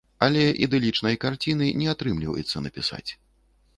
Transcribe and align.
Але 0.27 0.45
ідылічнай 0.67 1.19
карціны 1.25 1.67
не 1.81 1.91
атрымліваецца 1.93 2.57
напісаць. 2.67 3.07